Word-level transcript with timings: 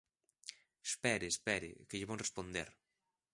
Espere, 0.89 1.25
espere, 1.33 1.69
que 1.87 1.95
lle 1.97 2.09
vou 2.09 2.19
responder. 2.23 2.67